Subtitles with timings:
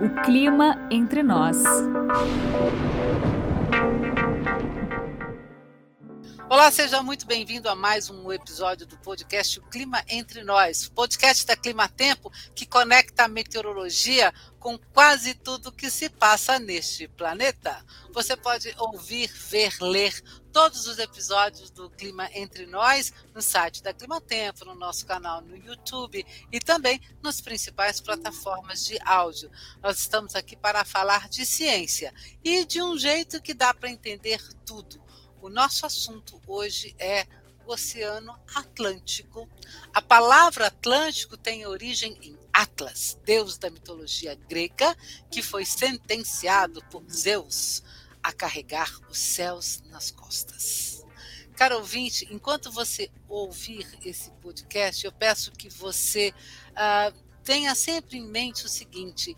[0.00, 1.62] O clima entre nós.
[6.50, 11.44] Olá, seja muito bem-vindo a mais um episódio do podcast O Clima Entre Nós, podcast
[11.44, 17.84] da Clima Tempo que conecta a meteorologia com quase tudo que se passa neste planeta.
[18.14, 23.92] Você pode ouvir, ver, ler todos os episódios do Clima Entre Nós no site da
[23.92, 29.50] Clima Tempo, no nosso canal no YouTube e também nas principais plataformas de áudio.
[29.82, 32.10] Nós estamos aqui para falar de ciência
[32.42, 35.06] e de um jeito que dá para entender tudo
[35.40, 37.26] o nosso assunto hoje é
[37.66, 39.48] o Oceano Atlântico.
[39.92, 44.96] A palavra Atlântico tem origem em Atlas, deus da mitologia grega,
[45.30, 47.82] que foi sentenciado por Zeus
[48.22, 51.04] a carregar os céus nas costas.
[51.54, 56.32] Caro ouvinte, enquanto você ouvir esse podcast, eu peço que você
[56.70, 57.12] uh,
[57.42, 59.36] tenha sempre em mente o seguinte: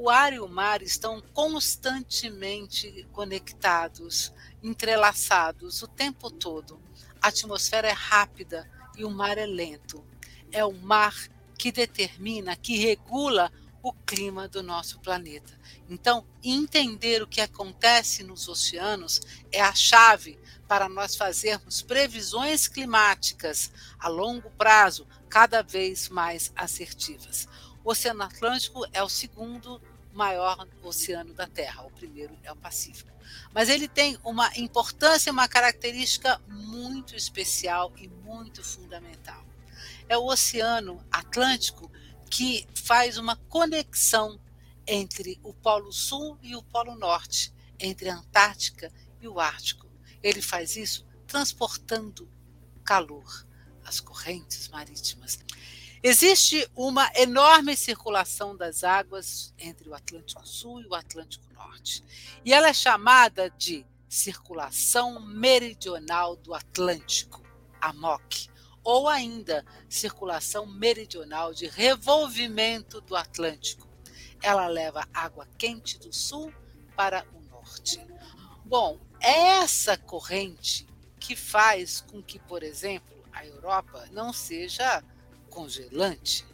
[0.00, 6.80] o ar e o mar estão constantemente conectados, entrelaçados o tempo todo.
[7.20, 10.06] A atmosfera é rápida e o mar é lento.
[10.52, 11.16] É o mar
[11.58, 13.50] que determina, que regula
[13.82, 15.52] o clima do nosso planeta.
[15.90, 23.72] Então, entender o que acontece nos oceanos é a chave para nós fazermos previsões climáticas
[23.98, 27.48] a longo prazo cada vez mais assertivas.
[27.88, 29.80] O Oceano Atlântico é o segundo
[30.18, 33.08] maior oceano da Terra, o primeiro é o Pacífico.
[33.54, 39.44] Mas ele tem uma importância, uma característica muito especial e muito fundamental.
[40.08, 41.90] É o Oceano Atlântico
[42.28, 44.40] que faz uma conexão
[44.84, 49.86] entre o Polo Sul e o Polo Norte, entre a Antártica e o Ártico.
[50.20, 52.28] Ele faz isso transportando
[52.82, 53.46] calor,
[53.84, 55.38] as correntes marítimas.
[56.02, 62.04] Existe uma enorme circulação das águas entre o Atlântico Sul e o Atlântico Norte.
[62.44, 67.42] E ela é chamada de Circulação Meridional do Atlântico,
[67.80, 68.48] AMOC,
[68.84, 73.88] ou ainda Circulação Meridional de Revolvimento do Atlântico.
[74.40, 76.52] Ela leva água quente do sul
[76.96, 78.00] para o norte.
[78.64, 80.86] Bom, é essa corrente
[81.18, 85.02] que faz com que, por exemplo, a Europa não seja
[85.48, 86.46] congelante,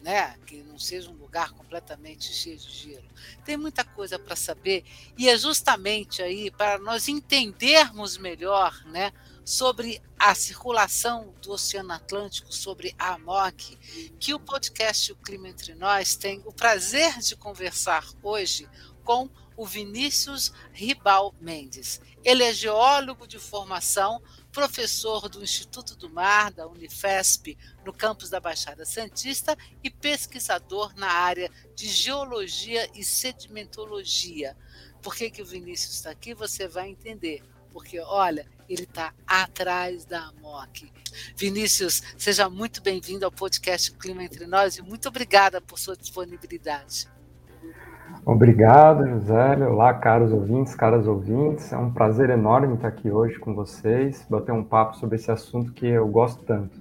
[0.00, 0.36] né?
[0.46, 3.08] que não seja um lugar completamente cheio de gelo.
[3.44, 4.84] Tem muita coisa para saber
[5.16, 9.12] e é justamente aí para nós entendermos melhor né,
[9.44, 13.78] sobre a circulação do Oceano Atlântico, sobre a AMOC,
[14.18, 18.68] que o podcast O Clima Entre Nós tem o prazer de conversar hoje
[19.04, 22.00] com o Vinícius Ribal Mendes.
[22.24, 24.22] Ele é geólogo de formação,
[24.52, 31.10] professor do Instituto do Mar, da Unifesp, no campus da Baixada Santista, e pesquisador na
[31.10, 34.56] área de geologia e sedimentologia.
[35.00, 36.34] Por que, que o Vinícius está aqui?
[36.34, 37.42] Você vai entender.
[37.72, 40.92] Porque, olha, ele está atrás da AMOC.
[41.34, 47.08] Vinícius, seja muito bem-vindo ao podcast Clima Entre Nós e muito obrigada por sua disponibilidade.
[48.24, 49.56] Obrigado, José.
[49.66, 51.72] Olá, caros ouvintes, caras ouvintes.
[51.72, 55.72] É um prazer enorme estar aqui hoje com vocês, bater um papo sobre esse assunto
[55.72, 56.80] que eu gosto tanto.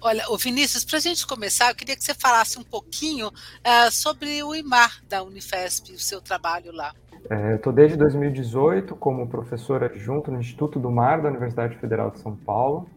[0.00, 3.90] Olha, o Vinícius, para a gente começar, eu queria que você falasse um pouquinho uh,
[3.90, 6.92] sobre o IMAR da Unifesp, o seu trabalho lá.
[7.28, 12.10] É, eu estou desde 2018 como professor adjunto no Instituto do Mar da Universidade Federal
[12.10, 12.88] de São Paulo.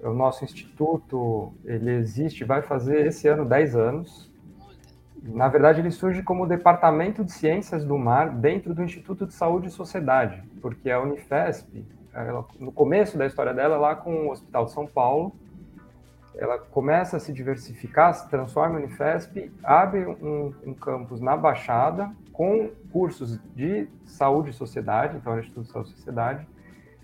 [0.00, 4.31] O nosso instituto, ele existe, vai fazer esse ano 10 anos.
[5.22, 9.68] Na verdade, ele surge como Departamento de Ciências do Mar dentro do Instituto de Saúde
[9.68, 14.64] e Sociedade, porque a Unifesp, ela, no começo da história dela, lá com o Hospital
[14.64, 15.32] de São Paulo,
[16.34, 22.10] ela começa a se diversificar, se transforma em Unifesp, abre um, um campus na Baixada
[22.32, 26.48] com cursos de saúde e sociedade, então era Instituto de Saúde e Sociedade,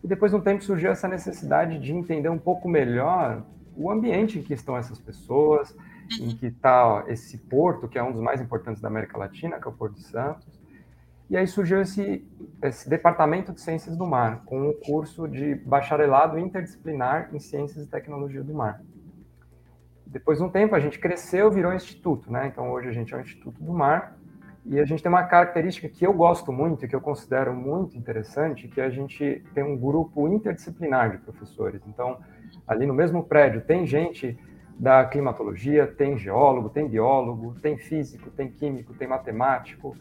[0.03, 3.43] e depois de um tempo surgiu essa necessidade de entender um pouco melhor
[3.77, 5.77] o ambiente em que estão essas pessoas,
[6.21, 9.67] em que está esse porto, que é um dos mais importantes da América Latina, que
[9.67, 10.59] é o Porto de Santos.
[11.29, 12.27] E aí surgiu esse,
[12.63, 17.89] esse Departamento de Ciências do Mar, com um curso de bacharelado interdisciplinar em Ciências e
[17.89, 18.81] Tecnologia do Mar.
[20.07, 22.47] Depois de um tempo, a gente cresceu, virou instituto, né?
[22.47, 24.19] Então, hoje a gente é o Instituto do Mar,
[24.71, 28.69] e a gente tem uma característica que eu gosto muito que eu considero muito interessante,
[28.69, 31.81] que a gente tem um grupo interdisciplinar de professores.
[31.87, 32.19] Então,
[32.67, 34.39] ali no mesmo prédio tem gente
[34.79, 39.97] da climatologia, tem geólogo, tem biólogo, tem físico, tem químico, tem matemático,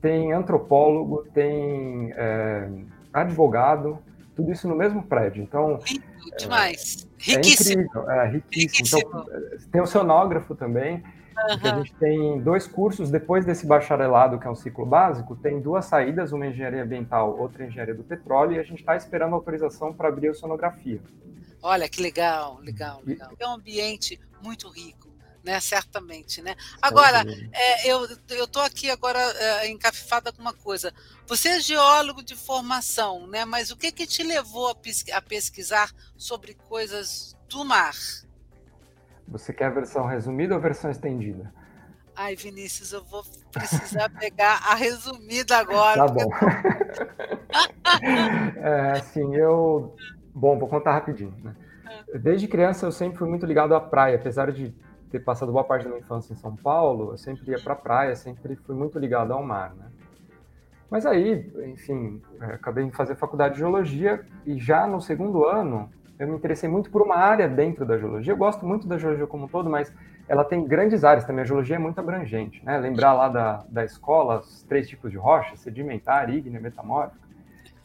[0.00, 2.68] tem antropólogo, tem é,
[3.12, 3.98] advogado,
[4.34, 5.42] tudo isso no mesmo prédio.
[5.42, 5.78] Então,
[6.38, 7.06] demais.
[7.28, 7.80] É, riquíssimo.
[7.80, 8.98] É incrível, é riquíssimo.
[8.98, 9.00] riquíssimo.
[9.00, 11.02] Então, tem o sonógrafo também.
[11.34, 15.60] Porque a gente tem dois cursos depois desse bacharelado, que é um ciclo básico, tem
[15.60, 19.92] duas saídas, uma engenharia ambiental, outra engenharia do petróleo, e a gente está esperando autorização
[19.92, 21.00] para abrir a sonografia.
[21.62, 23.30] Olha que legal, legal, legal.
[23.38, 25.12] É um ambiente muito rico
[25.42, 25.58] né?
[25.60, 26.54] Certamente, né?
[26.80, 30.92] Agora, é, eu eu tô aqui agora é, encafifada com uma coisa.
[31.26, 33.44] Você é geólogo de formação, né?
[33.44, 37.94] Mas o que que te levou a, pesquisar, a pesquisar sobre coisas do mar?
[39.28, 41.52] Você quer a versão resumida ou a versão estendida?
[42.14, 46.06] Ai, Vinícius, eu vou precisar pegar a resumida agora.
[46.06, 46.30] Tá bom.
[48.60, 49.96] é, assim, eu.
[50.34, 51.34] Bom, vou contar rapidinho.
[51.42, 51.54] Né?
[51.86, 52.18] Ah.
[52.18, 54.74] Desde criança eu sempre fui muito ligado à praia, apesar de
[55.10, 57.76] ter passado boa parte da minha infância em São Paulo, eu sempre ia para a
[57.76, 59.86] praia, sempre fui muito ligado ao mar, né?
[60.90, 65.90] Mas aí, enfim, é, acabei de fazer faculdade de geologia e já no segundo ano
[66.18, 68.32] eu me interessei muito por uma área dentro da geologia.
[68.32, 69.92] Eu gosto muito da geologia como um todo, mas
[70.28, 71.42] ela tem grandes áreas também.
[71.42, 72.78] A geologia é muito abrangente, né?
[72.78, 77.20] Lembrar lá da, da escola os três tipos de rocha, sedimentar, ígnea, metamórfica.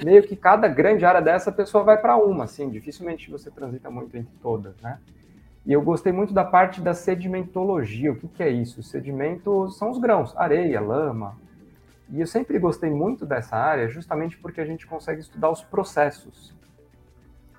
[0.03, 3.89] Meio que cada grande área dessa a pessoa vai para uma, assim, dificilmente você transita
[3.89, 4.99] muito entre todas, né?
[5.65, 8.13] E eu gostei muito da parte da sedimentologia.
[8.13, 8.81] O que, que é isso?
[8.81, 11.35] Sedimentos são os grãos, areia, lama.
[12.09, 16.55] E eu sempre gostei muito dessa área, justamente porque a gente consegue estudar os processos.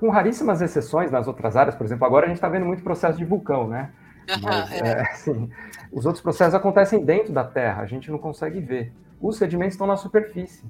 [0.00, 3.18] Com raríssimas exceções nas outras áreas, por exemplo, agora a gente está vendo muito processo
[3.18, 3.90] de vulcão, né?
[4.40, 4.88] Mas, é.
[4.88, 5.50] É, assim,
[5.92, 8.92] os outros processos acontecem dentro da Terra, a gente não consegue ver.
[9.20, 10.64] Os sedimentos estão na superfície.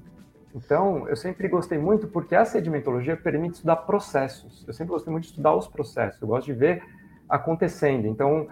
[0.53, 4.65] Então, eu sempre gostei muito porque a sedimentologia permite estudar processos.
[4.67, 6.21] Eu sempre gostei muito de estudar os processos.
[6.21, 6.83] Eu gosto de ver
[7.27, 8.07] acontecendo.
[8.07, 8.47] Então,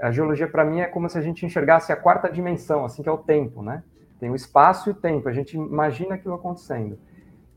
[0.00, 3.08] a geologia para mim é como se a gente enxergasse a quarta dimensão, assim que
[3.08, 3.82] é o tempo, né?
[4.18, 6.98] Tem o espaço e o tempo, a gente imagina aquilo acontecendo.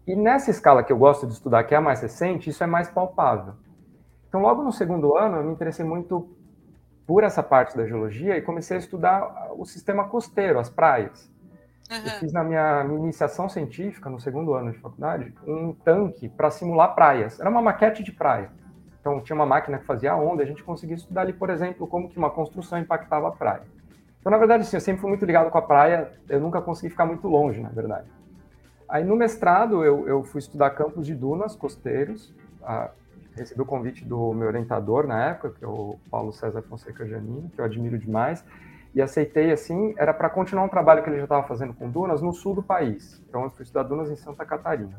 [0.05, 2.67] E nessa escala que eu gosto de estudar, que é a mais recente, isso é
[2.67, 3.53] mais palpável.
[4.27, 6.29] Então, logo no segundo ano, eu me interessei muito
[7.07, 11.31] por essa parte da geologia e comecei a estudar o sistema costeiro, as praias.
[11.89, 11.97] Uhum.
[11.97, 16.49] Eu fiz na minha, minha, iniciação científica, no segundo ano de faculdade, um tanque para
[16.49, 17.39] simular praias.
[17.39, 18.49] Era uma maquete de praia.
[18.99, 21.85] Então, tinha uma máquina que fazia a onda, a gente conseguia estudar ali, por exemplo,
[21.85, 23.61] como que uma construção impactava a praia.
[24.19, 26.89] Então, na verdade, assim, eu sempre fui muito ligado com a praia, eu nunca consegui
[26.89, 28.07] ficar muito longe, na verdade.
[28.89, 32.33] Aí, no mestrado, eu, eu fui estudar campos de dunas costeiros,
[32.63, 32.89] a,
[33.35, 37.49] recebi o convite do meu orientador na época, que é o Paulo César Fonseca Janine,
[37.49, 38.43] que eu admiro demais,
[38.95, 42.21] e aceitei, assim, era para continuar um trabalho que ele já estava fazendo com dunas
[42.21, 43.21] no sul do país.
[43.27, 44.97] Então, eu fui estudar dunas em Santa Catarina,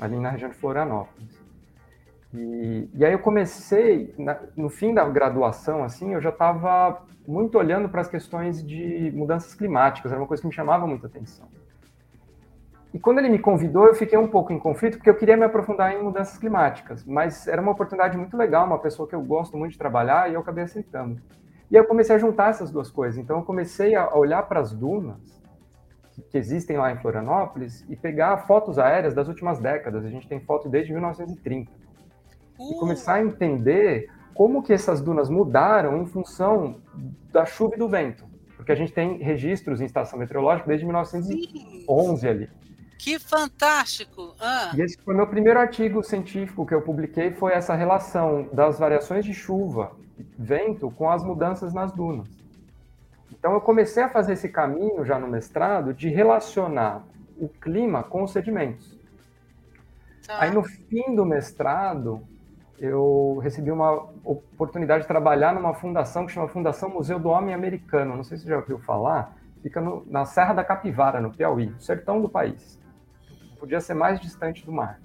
[0.00, 1.44] ali na região de Florianópolis.
[2.32, 7.58] E, e aí eu comecei, na, no fim da graduação, assim, eu já estava muito
[7.58, 11.46] olhando para as questões de mudanças climáticas, era uma coisa que me chamava muita atenção.
[12.94, 15.44] E quando ele me convidou, eu fiquei um pouco em conflito, porque eu queria me
[15.44, 19.54] aprofundar em mudanças climáticas, mas era uma oportunidade muito legal, uma pessoa que eu gosto
[19.54, 21.20] muito de trabalhar, e eu acabei aceitando.
[21.70, 23.18] E eu comecei a juntar essas duas coisas.
[23.18, 25.42] Então eu comecei a olhar para as dunas
[26.30, 30.04] que existem lá em Florianópolis e pegar fotos aéreas das últimas décadas.
[30.04, 31.70] A gente tem foto desde 1930
[32.60, 36.80] e começar a entender como que essas dunas mudaram em função
[37.32, 38.24] da chuva e do vento.
[38.56, 42.28] Porque a gente tem registros em estação meteorológica desde 1911 Sim.
[42.28, 42.50] ali.
[42.98, 44.34] Que fantástico!
[44.40, 44.72] Ah.
[44.74, 49.24] E esse foi meu primeiro artigo científico que eu publiquei, foi essa relação das variações
[49.24, 49.92] de chuva,
[50.38, 52.28] vento, com as mudanças nas dunas.
[53.30, 57.04] Então eu comecei a fazer esse caminho já no mestrado de relacionar
[57.38, 58.98] o clima com os sedimentos.
[60.26, 60.40] Tá.
[60.40, 62.26] Aí no fim do mestrado,
[62.78, 68.16] eu recebi uma oportunidade de trabalhar numa fundação que chama Fundação Museu do Homem Americano.
[68.16, 69.36] Não sei se você já ouviu falar.
[69.62, 72.78] Fica no, na Serra da Capivara, no Piauí, sertão do país.
[73.64, 75.00] Podia ser mais distante do mar.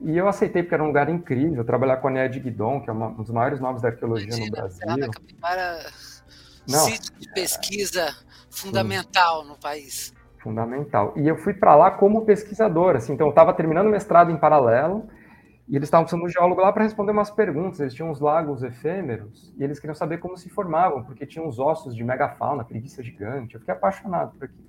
[0.00, 2.88] E eu aceitei porque era um lugar incrível, trabalhar com a Nea de Guidon, que
[2.88, 4.78] é uma, um dos maiores nomes da arqueologia Imagina, no Brasil.
[4.78, 5.78] Serra da Capivara,
[6.66, 8.12] Não, sítio de pesquisa é,
[8.50, 10.14] fundamental sim, no país.
[10.42, 11.12] Fundamental.
[11.18, 14.38] E eu fui para lá como pesquisador, assim, então eu estava terminando o mestrado em
[14.38, 15.06] paralelo,
[15.68, 17.78] e eles estavam precisando de um geólogo lá para responder umas perguntas.
[17.78, 21.58] Eles tinham uns lagos efêmeros e eles queriam saber como se formavam, porque tinham uns
[21.58, 23.54] ossos de megafauna, preguiça gigante.
[23.54, 24.64] Eu fiquei apaixonado por aquilo.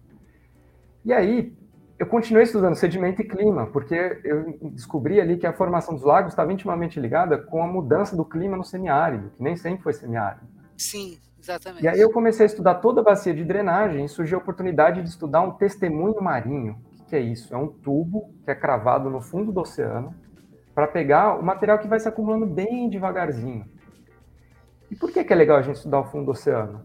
[1.06, 1.54] E aí,
[1.98, 6.32] eu continuei estudando sedimento e clima, porque eu descobri ali que a formação dos lagos
[6.32, 10.46] estava intimamente ligada com a mudança do clima no semiárido, que nem sempre foi semiárido.
[10.78, 11.84] Sim, exatamente.
[11.84, 15.02] E aí eu comecei a estudar toda a bacia de drenagem e surgiu a oportunidade
[15.02, 16.78] de estudar um testemunho marinho.
[17.00, 17.54] O que é isso?
[17.54, 20.16] É um tubo que é cravado no fundo do oceano,
[20.74, 23.66] para pegar o material que vai se acumulando bem devagarzinho.
[24.90, 26.82] E por que, que é legal a gente estudar o fundo do oceano?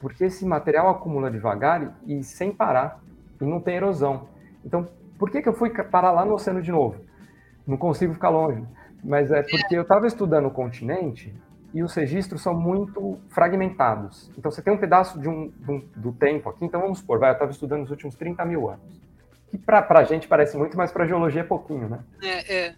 [0.00, 3.02] Porque esse material acumula devagar e, e sem parar,
[3.40, 4.28] e não tem erosão.
[4.66, 6.96] Então, por que, que eu fui parar lá no oceano de novo?
[7.66, 8.62] Não consigo ficar longe.
[9.02, 11.32] Mas é porque eu estava estudando o continente
[11.72, 14.30] e os registros são muito fragmentados.
[14.36, 16.64] Então, você tem um pedaço de um, de um do tempo aqui.
[16.64, 19.00] Então, vamos supor, vai, eu estava estudando nos últimos 30 mil anos.
[19.48, 22.00] Que para a gente parece muito, mas para a geologia é pouquinho, né?
[22.20, 22.74] É, é.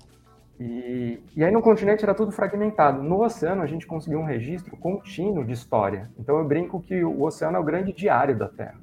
[0.60, 3.02] E, e aí no continente era tudo fragmentado.
[3.02, 6.10] No oceano a gente conseguiu um registro contínuo de história.
[6.18, 8.78] Então eu brinco que o oceano é o grande diário da Terra.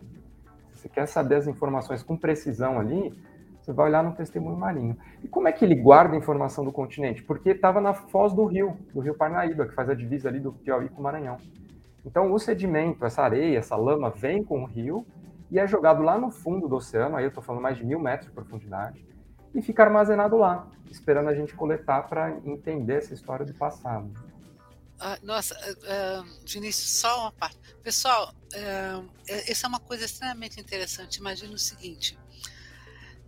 [0.86, 3.12] Você quer saber as informações com precisão ali,
[3.60, 4.96] você vai olhar no testemunho marinho.
[5.24, 7.24] E como é que ele guarda a informação do continente?
[7.24, 10.54] Porque estava na foz do rio, do rio Parnaíba, que faz a divisa ali do
[10.54, 11.38] Piauí com o Maranhão.
[12.06, 15.04] Então o sedimento, essa areia, essa lama vem com o rio
[15.50, 18.00] e é jogado lá no fundo do oceano, aí eu estou falando mais de mil
[18.00, 19.04] metros de profundidade,
[19.56, 24.12] e fica armazenado lá, esperando a gente coletar para entender essa história do passado.
[25.00, 27.58] Ah, nossa, uh, Vinícius, só uma parte.
[27.84, 31.18] Pessoal, uh, essa é uma coisa extremamente interessante.
[31.18, 32.18] Imagina o seguinte: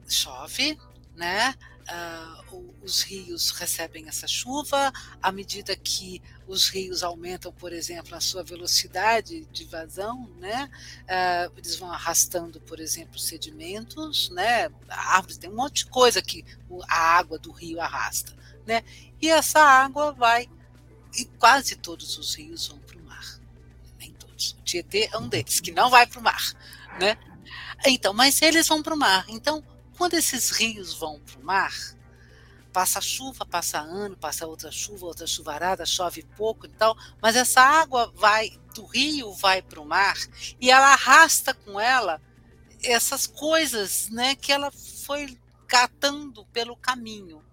[0.07, 0.77] chove,
[1.15, 1.53] né?
[1.89, 8.19] Uh, os rios recebem essa chuva, à medida que os rios aumentam, por exemplo, a
[8.19, 10.69] sua velocidade de vazão, né?
[11.03, 14.69] Uh, eles vão arrastando, por exemplo, sedimentos, né?
[14.89, 16.43] Árvores, tem um monte de coisa que
[16.89, 18.33] a água do rio arrasta,
[18.65, 18.83] né?
[19.21, 20.49] E essa água vai,
[21.17, 23.39] e quase todos os rios vão para o mar,
[23.99, 24.51] nem todos.
[24.51, 26.53] O Tietê é um deles que não vai para o mar,
[26.99, 27.17] né?
[27.85, 29.25] Então, mas eles vão para o mar.
[29.27, 29.63] Então,
[29.97, 31.73] quando esses rios vão para o mar,
[32.71, 37.59] passa chuva, passa ano, passa outra chuva, outra chuvarada, chove pouco e tal, mas essa
[37.59, 40.15] água vai do rio vai para o mar
[40.61, 42.21] e ela arrasta com ela
[42.83, 45.35] essas coisas, né, que ela foi
[45.67, 47.43] catando pelo caminho.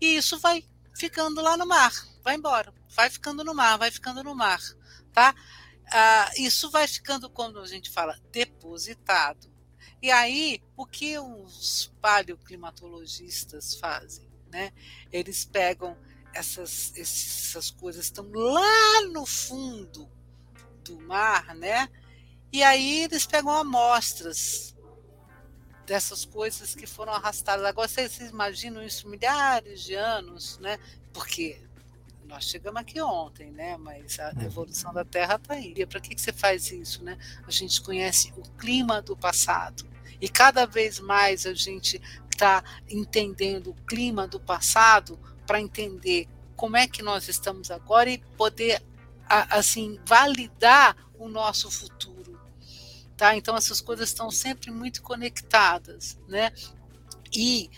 [0.00, 1.92] E isso vai ficando lá no mar,
[2.24, 4.60] vai embora, vai ficando no mar, vai ficando no mar,
[5.12, 5.32] tá?
[5.86, 9.48] Ah, isso vai ficando, quando a gente fala depositado,
[10.02, 14.28] e aí, o que os paleoclimatologistas fazem?
[14.50, 14.72] Né?
[15.12, 15.96] Eles pegam
[16.34, 20.10] essas, essas coisas estão lá no fundo
[20.82, 21.88] do mar, né?
[22.52, 24.74] E aí eles pegam amostras
[25.86, 27.64] dessas coisas que foram arrastadas.
[27.64, 30.78] Agora vocês imaginam isso milhares de anos, né?
[31.12, 31.67] Porque
[32.28, 33.76] nós chegamos aqui ontem, né?
[33.76, 34.42] Mas a uhum.
[34.42, 35.72] evolução da Terra está aí.
[35.76, 37.18] E para que, que você faz isso, né?
[37.46, 39.88] A gente conhece o clima do passado.
[40.20, 46.76] E cada vez mais a gente está entendendo o clima do passado para entender como
[46.76, 48.82] é que nós estamos agora e poder
[49.28, 52.40] assim validar o nosso futuro,
[53.16, 53.36] tá?
[53.36, 56.52] Então essas coisas estão sempre muito conectadas, né?
[57.32, 57.70] E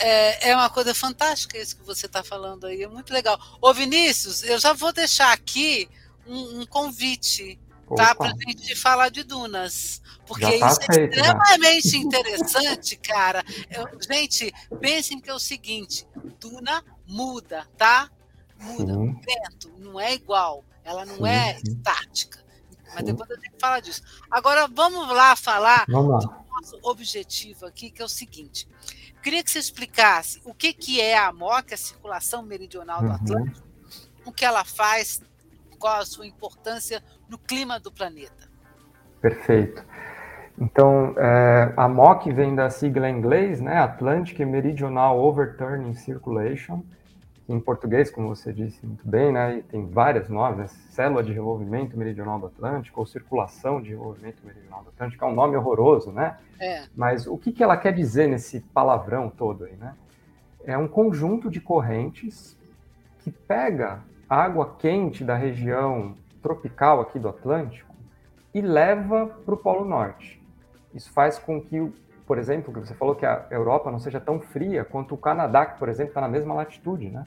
[0.00, 3.38] é, é, uma coisa fantástica isso que você está falando aí, é muito legal.
[3.60, 5.88] Ô Vinícius, eu já vou deixar aqui
[6.26, 7.58] um, um convite
[7.96, 11.96] tá, para a gente falar de dunas, porque tá isso é feito, é extremamente já.
[11.98, 13.44] interessante, cara.
[13.70, 16.06] Eu, gente, pensem que é o seguinte:
[16.38, 18.10] duna muda, tá?
[18.58, 18.92] Muda.
[18.92, 19.10] Sim.
[19.10, 21.72] O vento não é igual, ela não sim, é sim.
[21.72, 22.46] estática.
[22.94, 24.02] Mas depois eu tenho que falar disso.
[24.30, 26.30] Agora vamos lá falar vamos lá.
[26.30, 28.66] do nosso objetivo aqui, que é o seguinte.
[29.22, 33.14] Queria que você explicasse o que, que é a MOC, a circulação meridional do uhum.
[33.14, 33.66] Atlântico,
[34.24, 35.22] o que ela faz,
[35.78, 38.48] qual a sua importância no clima do planeta.
[39.20, 39.84] Perfeito.
[40.60, 46.82] Então, é, a MOC vem da sigla em inglês, né, Atlantic Meridional Overturning Circulation,
[47.48, 51.96] em português, como você disse muito bem, né, tem vários nomes, né, Célula de Revolvimento
[51.96, 56.36] Meridional do Atlântico, ou Circulação de Revolvimento Meridional do Atlântico, é um nome horroroso, né?
[56.60, 56.84] É.
[56.94, 59.94] Mas o que, que ela quer dizer nesse palavrão todo aí, né?
[60.64, 62.54] É um conjunto de correntes
[63.20, 67.94] que pega água quente da região tropical aqui do Atlântico
[68.52, 70.42] e leva para o Polo Norte.
[70.92, 71.92] Isso faz com que,
[72.26, 75.64] por exemplo, que você falou que a Europa não seja tão fria quanto o Canadá,
[75.64, 77.26] que, por exemplo, está na mesma latitude, né?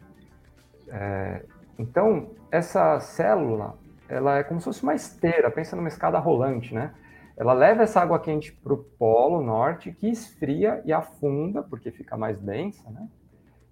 [0.91, 1.45] É,
[1.79, 6.93] então, essa célula, ela é como se fosse uma esteira, pensa numa escada rolante, né?
[7.37, 12.17] Ela leva essa água quente para o Polo Norte, que esfria e afunda, porque fica
[12.17, 13.07] mais densa, né?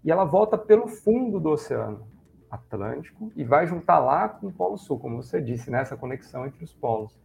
[0.03, 2.07] E ela volta pelo fundo do oceano
[2.49, 6.01] Atlântico e vai juntar lá com o Polo Sul, como você disse, nessa né?
[6.01, 7.19] conexão entre os polos.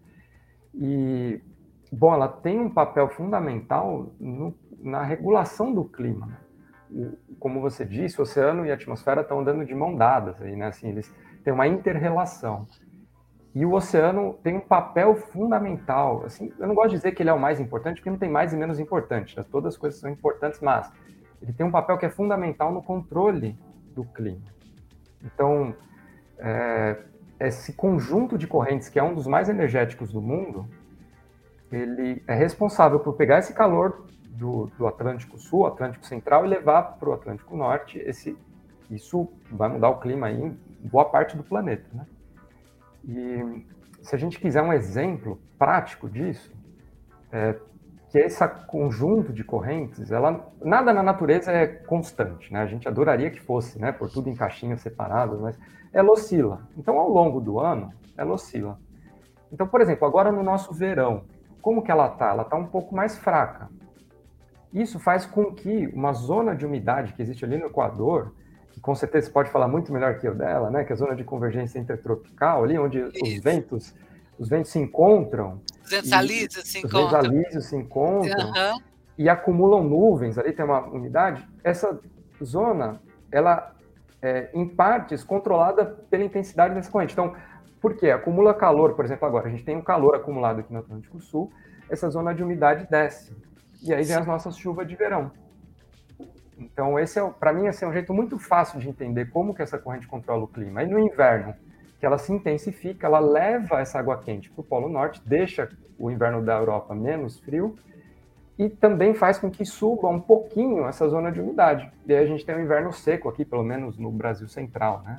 [0.74, 1.40] E,
[1.90, 6.43] bom, ela tem um papel fundamental no, na regulação do clima.
[7.38, 10.66] Como você disse, o oceano e a atmosfera estão andando de mão dadas aí, né?
[10.66, 12.66] Assim, eles têm uma inter-relação.
[13.54, 16.24] E o oceano tem um papel fundamental.
[16.24, 18.28] Assim, eu não gosto de dizer que ele é o mais importante, porque não tem
[18.28, 19.36] mais e menos importante.
[19.36, 19.44] Né?
[19.50, 20.90] Todas as coisas são importantes, mas
[21.40, 23.56] ele tem um papel que é fundamental no controle
[23.94, 24.42] do clima.
[25.22, 25.74] Então,
[26.38, 26.98] é,
[27.38, 30.68] esse conjunto de correntes, que é um dos mais energéticos do mundo,
[31.70, 36.82] ele é responsável por pegar esse calor do, do Atlântico Sul, Atlântico Central, e levar
[36.98, 38.36] para o Atlântico Norte esse
[38.90, 42.06] isso vai mudar o clima em boa parte do planeta, né?
[43.06, 43.66] E
[44.02, 46.52] se a gente quiser um exemplo prático disso,
[47.32, 47.58] é
[48.10, 52.60] que esse conjunto de correntes, ela, nada na natureza é constante, né?
[52.60, 53.90] A gente adoraria que fosse, né?
[53.90, 55.58] Por tudo em caixinhas separadas, mas
[55.92, 56.60] ela oscila.
[56.76, 58.78] Então, ao longo do ano, ela oscila.
[59.50, 61.24] Então, por exemplo, agora no nosso verão,
[61.60, 62.28] como que ela está?
[62.28, 63.68] Ela está um pouco mais fraca.
[64.74, 68.34] Isso faz com que uma zona de umidade que existe ali no Equador,
[68.72, 70.82] que com certeza você pode falar muito melhor que eu dela, né?
[70.82, 73.24] Que é a zona de convergência intertropical, ali onde Isso.
[73.24, 73.94] os ventos,
[74.36, 75.60] os ventos se encontram.
[75.84, 77.04] Os ventos alísios se encontram.
[77.04, 78.46] Os ventos alísios se encontram.
[78.48, 78.80] Uhum.
[79.16, 81.46] E acumulam nuvens, ali tem uma umidade.
[81.62, 81.96] Essa
[82.42, 83.00] zona,
[83.30, 83.72] ela
[84.20, 87.12] é, em partes, controlada pela intensidade dessa corrente.
[87.12, 87.32] Então,
[87.80, 88.10] por quê?
[88.10, 91.52] Acumula calor, por exemplo, agora a gente tem um calor acumulado aqui no Atlântico Sul,
[91.88, 93.36] essa zona de umidade desce.
[93.84, 95.30] E aí vem as nossas chuvas de verão.
[96.58, 99.60] Então, esse é, para mim, esse é um jeito muito fácil de entender como que
[99.60, 100.80] essa corrente controla o clima.
[100.80, 101.54] Aí no inverno,
[102.00, 106.10] que ela se intensifica, ela leva essa água quente para o Polo Norte, deixa o
[106.10, 107.76] inverno da Europa menos frio
[108.58, 111.90] e também faz com que suba um pouquinho essa zona de umidade.
[112.06, 115.18] E aí a gente tem um inverno seco aqui, pelo menos no Brasil central, né?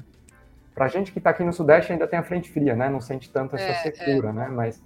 [0.73, 2.89] Para a gente que está aqui no Sudeste ainda tem a frente fria, né?
[2.89, 4.33] Não sente tanto essa é, secura, é.
[4.33, 4.47] né?
[4.49, 4.81] Mas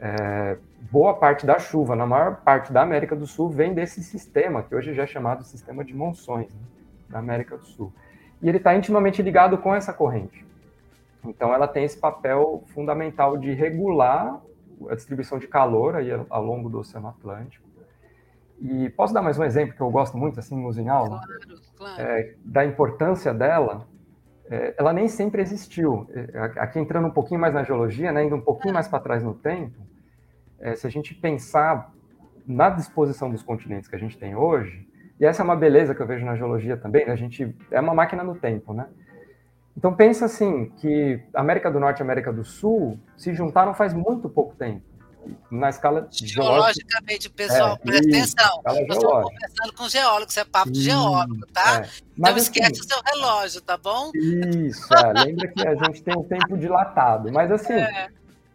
[0.00, 0.56] é,
[0.90, 4.74] boa parte da chuva, na maior parte da América do Sul, vem desse sistema, que
[4.74, 6.62] hoje já é chamado sistema de monções, né,
[7.08, 7.92] da América do Sul.
[8.42, 10.46] E ele está intimamente ligado com essa corrente.
[11.24, 14.40] Então, ela tem esse papel fundamental de regular
[14.88, 17.68] a distribuição de calor aí ao longo do Oceano Atlântico.
[18.58, 21.20] E posso dar mais um exemplo que eu gosto muito, assim, em aula?
[21.20, 22.02] Claro, claro.
[22.02, 23.86] É, da importância dela.
[24.50, 26.08] É, ela nem sempre existiu.
[26.12, 28.74] É, aqui entrando um pouquinho mais na geologia, né, indo um pouquinho é.
[28.74, 29.89] mais para trás no tempo,
[30.60, 31.92] é, se a gente pensar
[32.46, 34.86] na disposição dos continentes que a gente tem hoje,
[35.18, 37.94] e essa é uma beleza que eu vejo na geologia também, a gente é uma
[37.94, 38.86] máquina no tempo, né?
[39.76, 44.28] Então pensa assim que América do Norte e América do Sul se juntaram faz muito
[44.28, 44.82] pouco tempo.
[45.50, 48.62] Na escala geologicamente, pessoal, é, presta atenção.
[48.64, 51.82] Nós estamos conversando com geólogos, é papo de geólogo, tá?
[51.84, 51.88] É.
[52.16, 54.10] Mas, então esquece assim, o seu relógio, tá bom?
[54.14, 57.30] Isso, é, lembra que a gente tem um tempo dilatado.
[57.30, 58.08] Mas assim, é.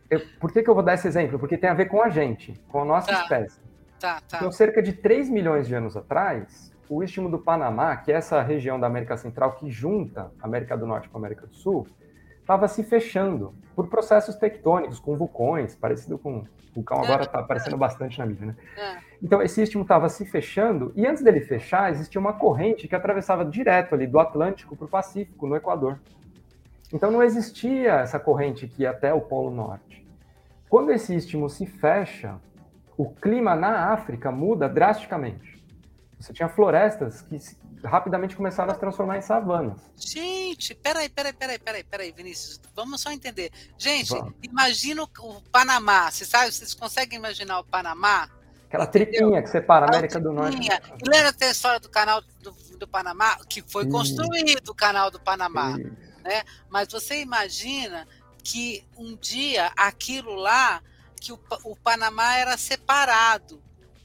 [0.10, 1.40] Eu, por que, que eu vou dar esse exemplo?
[1.40, 3.22] Porque tem a ver com a gente, com a nossa tá.
[3.22, 3.60] espécie.
[4.00, 4.38] Tá, tá.
[4.38, 8.42] Então, cerca de 3 milhões de anos atrás, o Istmo do Panamá, que é essa
[8.42, 11.88] região da América Central que junta América do Norte com América do Sul,
[12.40, 18.20] estava se fechando por processos tectônicos, com vulcões, parecido com vulcão agora está aparecendo bastante
[18.20, 18.56] na mídia, né?
[18.78, 18.98] É.
[19.24, 23.46] Então, esse istmo estava se fechando, e antes dele fechar, existia uma corrente que atravessava
[23.46, 26.00] direto ali do Atlântico para o Pacífico, no Equador.
[26.96, 30.08] Então não existia essa corrente que ia até o Polo Norte.
[30.70, 32.40] Quando esse istmo se fecha,
[32.96, 35.62] o clima na África muda drasticamente.
[36.18, 37.38] Você tinha florestas que
[37.84, 39.82] rapidamente começaram a se transformar em savanas.
[39.98, 43.52] Gente, peraí, peraí, peraí, peraí, peraí, Vinícius, vamos só entender.
[43.78, 44.34] Gente, vamos.
[44.42, 48.30] imagina o Panamá, você sabe, vocês conseguem imaginar o Panamá?
[48.70, 50.58] Aquela tripinha que separa a América do Norte.
[51.06, 55.12] Lembra que tem a história do canal do, do Panamá, que foi construído o canal
[55.12, 55.78] do Panamá.
[55.78, 56.44] Isso né?
[56.70, 58.08] Mas você imagina
[58.44, 60.82] que um dia aquilo lá,
[61.22, 63.62] que o, o Panamá era separado,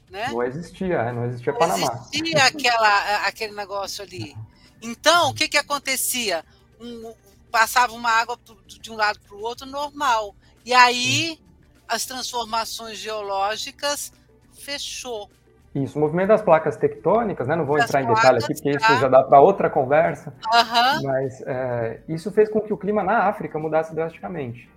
[0.09, 0.27] né?
[0.29, 2.07] Não existia, é, não existia não Panamá.
[2.13, 4.35] existia aquela, aquele negócio ali.
[4.81, 6.45] Então, o que que acontecia?
[6.79, 7.13] Um,
[7.51, 10.35] passava uma água de um lado para o outro normal.
[10.63, 11.39] E aí
[11.87, 14.13] as transformações geológicas
[14.53, 15.29] fechou.
[15.73, 17.55] Isso, o movimento das placas tectônicas, né?
[17.55, 18.95] Não vou das entrar em detalhe aqui, porque isso tá.
[18.95, 20.33] já dá para outra conversa.
[20.53, 21.03] Uhum.
[21.03, 24.69] Mas é, isso fez com que o clima na África mudasse drasticamente.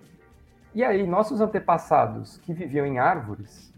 [0.73, 3.73] E aí, nossos antepassados que viviam em árvores,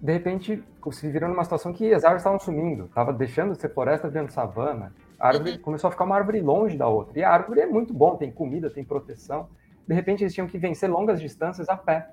[0.00, 3.68] de repente se viram numa situação que as árvores estavam sumindo, estava deixando de ser
[3.70, 4.92] floresta, virando savana.
[5.18, 5.58] A árvore uhum.
[5.58, 7.18] começou a ficar uma árvore longe da outra.
[7.18, 9.48] E a árvore é muito bom, tem comida, tem proteção.
[9.86, 12.08] De repente, eles tinham que vencer longas distâncias a pé.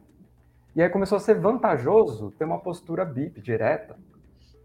[0.75, 3.95] E aí começou a ser vantajoso ter uma postura bip, direta,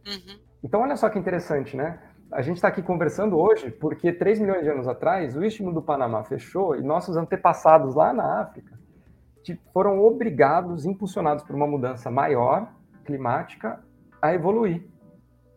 [0.09, 0.39] Uhum.
[0.65, 2.01] Então, olha só que interessante, né?
[2.31, 5.81] A gente está aqui conversando hoje porque 3 milhões de anos atrás o Istmo do
[5.81, 8.79] Panamá fechou e nossos antepassados lá na África
[9.73, 12.71] foram obrigados, impulsionados por uma mudança maior
[13.05, 13.83] climática,
[14.21, 14.85] a evoluir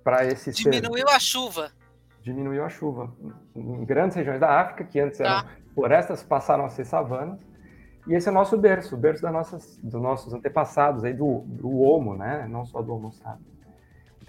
[0.03, 1.15] para esse Diminuiu ser.
[1.15, 1.71] a chuva.
[2.21, 3.13] Diminuiu a chuva.
[3.55, 5.49] Em grandes regiões da África, que antes eram tá.
[5.73, 7.39] florestas, passaram a ser savanas.
[8.07, 11.43] E esse é o nosso berço, o berço das nossas, dos nossos antepassados, aí do,
[11.45, 12.47] do Homo, né?
[12.49, 13.61] Não só do Homo sapiens.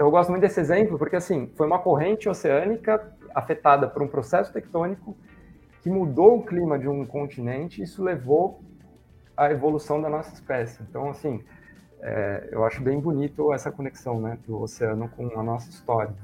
[0.03, 4.09] Então eu gosto muito desse exemplo porque assim foi uma corrente oceânica afetada por um
[4.09, 5.17] processo tectônico
[5.81, 8.61] que mudou o clima de um continente e isso levou
[9.37, 10.83] à evolução da nossa espécie.
[10.83, 11.45] Então assim
[12.01, 16.17] é, eu acho bem bonito essa conexão né, do oceano com a nossa história.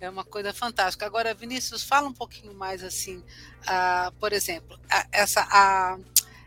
[0.00, 1.04] É uma coisa fantástica.
[1.04, 5.98] Agora, Vinícius, fala um pouquinho mais assim, uh, por exemplo, a, essa, a,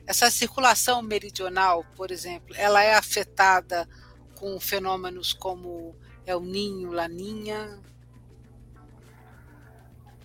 [0.07, 3.87] essa circulação meridional, por exemplo, ela é afetada
[4.33, 5.95] com fenômenos como
[6.29, 7.79] é o ninho, laninha?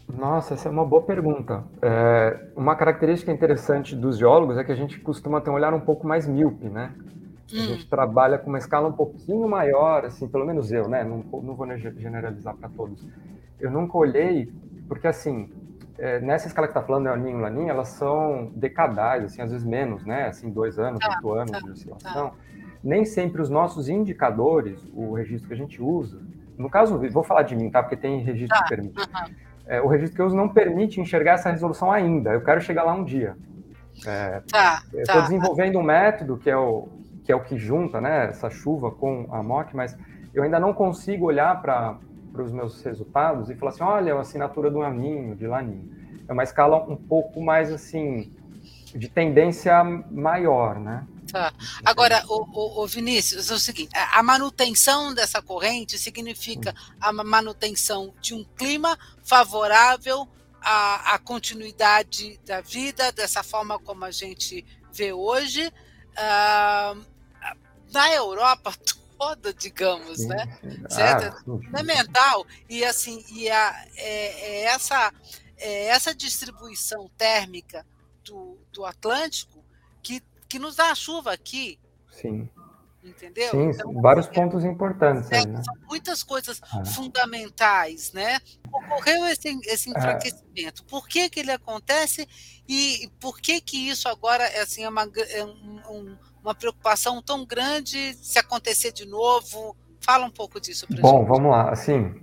[0.07, 1.65] Nossa, essa é uma boa pergunta.
[1.81, 5.81] É, uma característica interessante dos geólogos é que a gente costuma ter um olhar um
[5.81, 6.95] pouco mais míope, né?
[7.53, 7.67] A hum.
[7.67, 11.03] gente trabalha com uma escala um pouquinho maior, assim, pelo menos eu, né?
[11.03, 13.07] Não, não vou generalizar para todos.
[13.59, 14.53] Eu nunca olhei,
[14.87, 15.51] porque assim,
[15.99, 19.67] é, nessa escala que está falando, né, Ninho, Laninha, elas são decadais, assim, às vezes
[19.67, 20.27] menos, né?
[20.27, 22.31] Assim, dois anos, tá, oito anos tá, de oscilação.
[22.31, 22.37] Tá.
[22.85, 26.21] Nem sempre os nossos indicadores, o registro que a gente usa,
[26.57, 27.83] no caso, vou falar de mim, tá?
[27.83, 29.09] Porque tem registro que permite.
[29.67, 32.31] É, o registro que eu uso não permite enxergar essa resolução ainda.
[32.31, 33.37] Eu quero chegar lá um dia.
[34.07, 36.89] É, tá, eu estou desenvolvendo um método que é o
[37.25, 39.97] que é o que junta, né, essa chuva com a MOC, mas
[40.35, 41.99] eu ainda não consigo olhar para
[42.35, 45.91] os meus resultados e falar assim, olha, a assinatura do Aninho, de Laninho.
[46.29, 48.31] É uma escala um pouco mais, assim,
[48.95, 51.07] de tendência maior, né?
[51.35, 51.53] Tá.
[51.85, 58.15] Agora, o, o, o, Vinícius, é o seguinte: a manutenção dessa corrente significa a manutenção
[58.21, 60.29] de um clima favorável
[60.61, 65.67] à, à continuidade da vida, dessa forma como a gente vê hoje.
[66.13, 67.05] Uh,
[67.93, 68.73] na Europa
[69.19, 70.59] toda, digamos, sim, né?
[70.89, 71.37] Certo?
[71.37, 72.47] Ah, fundamental.
[72.71, 75.13] E assim, e a, é, é essa,
[75.57, 77.85] é essa distribuição térmica
[78.25, 79.54] do, do Atlântico
[80.49, 81.79] que, nos dá a chuva aqui.
[82.11, 82.49] Sim.
[83.03, 83.51] Entendeu?
[83.51, 85.31] Sim, então, vários é, pontos importantes.
[85.31, 85.63] É, aí, né?
[85.63, 86.85] São muitas coisas ah.
[86.87, 88.39] fundamentais, né?
[88.73, 89.93] Ocorreu esse, esse é.
[89.93, 90.83] enfraquecimento.
[90.83, 90.91] É.
[90.91, 92.27] Por que, que ele acontece
[92.67, 97.47] e por que que isso agora é, assim, é, uma, é um uma preocupação tão
[97.47, 99.75] grande se acontecer de novo?
[100.01, 101.29] Fala um pouco disso para Bom, gente.
[101.29, 101.71] vamos lá.
[101.71, 102.15] Assim,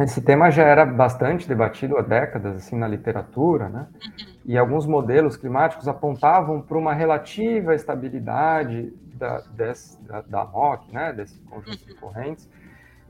[0.00, 3.86] esse tema já era bastante debatido há décadas assim na literatura, né?
[3.94, 4.37] Uhum.
[4.48, 11.12] E alguns modelos climáticos apontavam para uma relativa estabilidade da, desse, da, da MOC, né?
[11.12, 11.86] Desse conjunto uhum.
[11.86, 12.50] de correntes,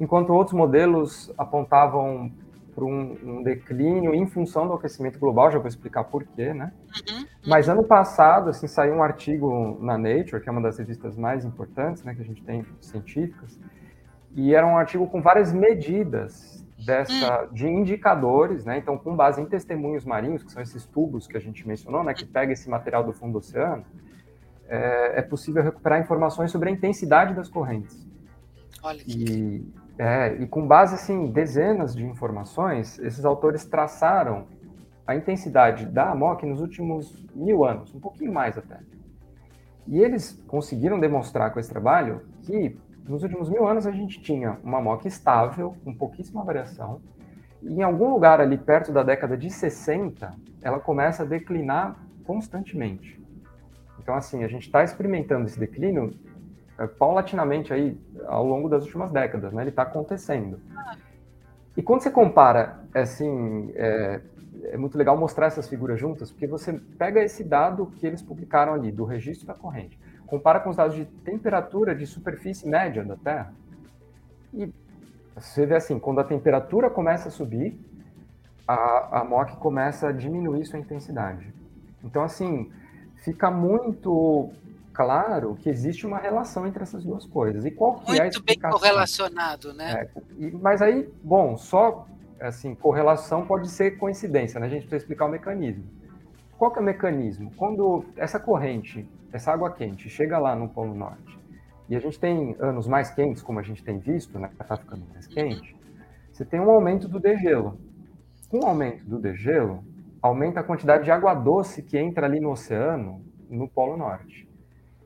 [0.00, 2.32] enquanto outros modelos apontavam
[2.74, 6.72] para um, um, declínio em função do aquecimento global, já vou explicar por quê, né?
[7.08, 7.26] Uhum, uhum.
[7.46, 11.44] Mas ano passado, assim, saiu um artigo na Nature, que é uma das revistas mais
[11.44, 13.60] importantes, né, que a gente tem científicas,
[14.34, 17.52] e era um artigo com várias medidas dessa uhum.
[17.52, 18.78] de indicadores, né?
[18.78, 22.14] Então, com base em testemunhos marinhos, que são esses tubos que a gente mencionou, né,
[22.14, 23.84] que pega esse material do fundo do oceano,
[24.68, 28.06] é, é possível recuperar informações sobre a intensidade das correntes.
[28.82, 34.46] Olha que e, é, e com base assim, dezenas de informações, esses autores traçaram
[35.06, 38.78] a intensidade da AMOC nos últimos mil anos, um pouquinho mais até.
[39.86, 42.78] E eles conseguiram demonstrar com esse trabalho que
[43.08, 47.00] nos últimos mil anos a gente tinha uma AMOC estável, com pouquíssima variação,
[47.62, 53.20] e em algum lugar ali perto da década de 60, ela começa a declinar constantemente.
[53.98, 56.12] Então, assim, a gente está experimentando esse declínio
[56.78, 59.62] é, paulatinamente aí ao longo das últimas décadas, né?
[59.62, 60.60] Ele está acontecendo.
[61.76, 64.20] E quando você compara, assim, é,
[64.64, 68.74] é, muito legal mostrar essas figuras juntas, porque você pega esse dado que eles publicaram
[68.74, 73.16] ali do registro da corrente, compara com os dados de temperatura de superfície média da
[73.16, 73.52] Terra,
[74.54, 74.72] e
[75.34, 77.78] você vê assim, quando a temperatura começa a subir,
[78.66, 81.52] a, a MOC começa a diminuir sua intensidade.
[82.04, 82.70] Então, assim,
[83.24, 84.50] fica muito
[84.92, 87.64] claro que existe uma relação entre essas duas coisas.
[87.64, 88.70] E qual que Muito é a explicação?
[88.70, 89.92] bem correlacionado, né?
[89.92, 92.06] É, e, mas aí, bom, só
[92.40, 94.66] assim, correlação pode ser coincidência, né?
[94.66, 95.84] A gente precisa explicar o mecanismo.
[96.58, 97.52] Qual que é o mecanismo?
[97.56, 101.38] Quando essa corrente, essa água quente, chega lá no Polo Norte,
[101.88, 104.50] e a gente tem anos mais quentes, como a gente tem visto, né?
[104.60, 105.76] Está ficando mais quente,
[106.32, 107.78] você tem um aumento do degelo.
[108.48, 109.82] Com o aumento do degelo,
[110.22, 114.48] aumenta a quantidade de água doce que entra ali no oceano, no Polo Norte.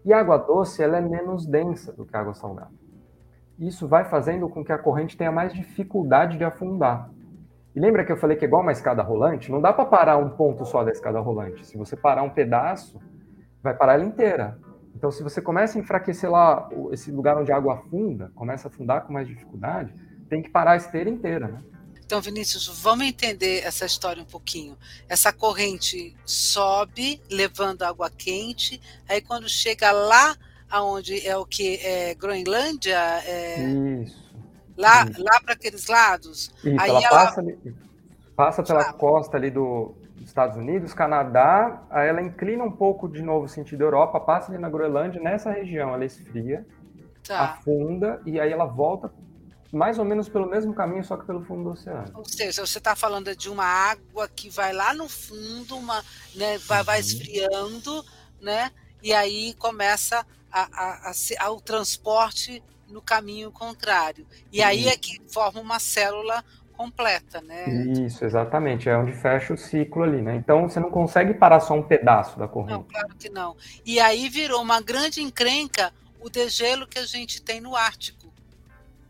[0.05, 2.71] E a água doce ela é menos densa do que a água salgada.
[3.59, 7.11] Isso vai fazendo com que a corrente tenha mais dificuldade de afundar.
[7.75, 9.51] E lembra que eu falei que é igual uma escada rolante?
[9.51, 11.65] Não dá para parar um ponto só da escada rolante.
[11.65, 13.01] Se você parar um pedaço,
[13.63, 14.59] vai parar ela inteira.
[14.95, 18.71] Então, se você começa a enfraquecer lá esse lugar onde a água afunda, começa a
[18.71, 19.95] afundar com mais dificuldade,
[20.29, 21.63] tem que parar a esteira inteira, né?
[22.05, 24.77] Então, Vinícius, vamos entender essa história um pouquinho.
[25.09, 30.37] Essa corrente sobe, levando água quente, aí quando chega lá
[30.71, 33.65] aonde é o que é Groenlândia, é,
[34.03, 34.23] isso.
[34.77, 36.53] Lá, lá para aqueles lados.
[36.65, 37.35] Isso, aí ela, ela...
[38.37, 39.95] Passa, pela costa ali do,
[40.33, 45.21] Estados Unidos, Canadá, ela inclina um pouco de novo sentido Europa, passa ali na Groenlândia,
[45.21, 46.67] nessa região ela esfria,
[47.23, 47.41] tá.
[47.41, 49.13] afunda e aí ela volta
[49.71, 52.11] mais ou menos pelo mesmo caminho, só que pelo fundo do oceano.
[52.15, 56.03] Ou seja, você está falando de uma água que vai lá no fundo, uma,
[56.35, 57.07] né, vai, vai uhum.
[57.07, 58.05] esfriando,
[58.41, 58.71] né?
[59.03, 64.27] E aí começa a, a, a, a, o transporte no caminho contrário.
[64.51, 66.45] E aí é que forma uma célula
[66.83, 67.65] completa, né?
[67.69, 68.89] Isso, exatamente.
[68.89, 70.35] É onde fecha o ciclo ali, né?
[70.35, 72.73] Então você não consegue parar só um pedaço da corrente.
[72.73, 73.57] Não, claro que não.
[73.85, 78.33] E aí virou uma grande encrenca o degelo que a gente tem no Ártico.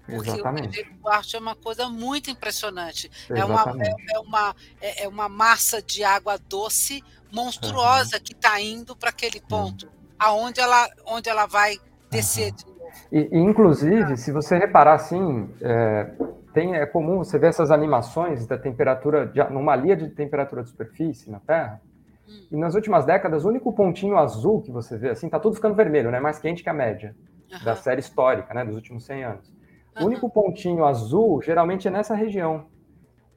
[0.06, 0.68] Porque Exatamente.
[0.68, 3.10] o degelo do Ártico é uma coisa muito impressionante.
[3.30, 3.64] É uma,
[4.12, 8.22] é, uma, é, é, uma massa de água doce monstruosa uhum.
[8.22, 9.92] que está indo para aquele ponto, uhum.
[10.18, 11.78] aonde ela, onde ela vai
[12.10, 12.56] descer uhum.
[12.56, 12.82] de novo.
[13.10, 16.10] E, inclusive, se você reparar assim, é,
[16.52, 20.70] tem, é comum você ver essas animações da temperatura, de, numa linha de temperatura de
[20.70, 21.80] superfície na Terra,
[22.28, 22.46] hum.
[22.52, 25.74] e nas últimas décadas, o único pontinho azul que você vê, assim, tá tudo ficando
[25.74, 26.20] vermelho, né?
[26.20, 27.14] Mais quente que a média
[27.52, 27.64] uhum.
[27.64, 28.64] da série histórica, né?
[28.64, 29.48] Dos últimos 100 anos.
[29.96, 30.04] Uhum.
[30.04, 32.66] O único pontinho azul, geralmente, é nessa região.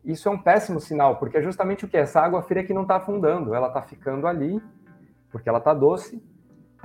[0.03, 1.97] Isso é um péssimo sinal, porque é justamente o que?
[1.97, 4.61] Essa água fria que não está afundando, ela está ficando ali,
[5.31, 6.23] porque ela está doce,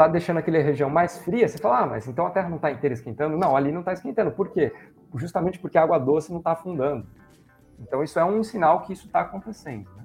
[0.01, 1.47] está deixando aquela região mais fria.
[1.47, 3.37] Você fala, ah, mas então a Terra não está inteira esquentando?
[3.37, 4.31] Não, ali não está esquentando.
[4.31, 4.73] Por quê?
[5.15, 7.07] justamente porque a água doce não está afundando.
[7.79, 9.89] Então, isso é um sinal que isso está acontecendo.
[9.97, 10.05] Né?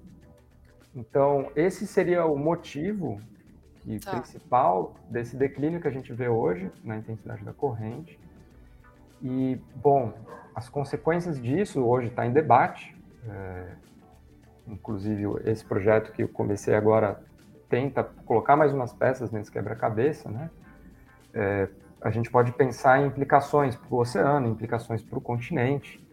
[0.95, 3.21] Então, esse seria o motivo
[3.85, 4.11] e tá.
[4.11, 8.17] principal desse declínio que a gente vê hoje na intensidade da corrente.
[9.21, 10.13] E, bom,
[10.55, 12.95] as consequências disso hoje está em debate.
[13.27, 13.67] É,
[14.67, 17.21] inclusive, esse projeto que eu comecei agora
[17.69, 20.49] tenta colocar mais umas peças nesse quebra-cabeça, né?
[21.33, 21.67] É,
[22.01, 26.03] a gente pode pensar em implicações para o oceano, implicações para o continente.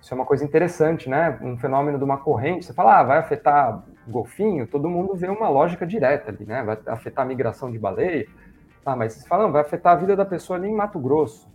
[0.00, 1.38] Isso é uma coisa interessante, né?
[1.40, 5.48] Um fenômeno de uma corrente, você fala, ah, vai afetar golfinho, todo mundo vê uma
[5.48, 6.62] lógica direta ali, né?
[6.62, 8.28] Vai afetar a migração de baleia.
[8.84, 11.48] Ah, mas você fala, não, vai afetar a vida da pessoa ali em Mato Grosso,